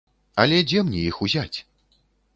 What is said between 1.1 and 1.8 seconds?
іх узяць?